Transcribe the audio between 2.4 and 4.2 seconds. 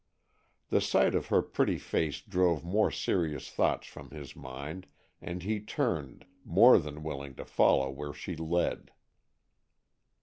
more serious thoughts from